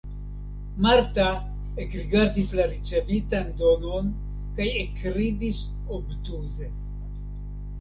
[0.85, 1.25] Marta
[1.83, 4.09] ekrigardis la ricevitan donon
[4.57, 5.61] kaj ekridis
[5.99, 6.73] obtuze.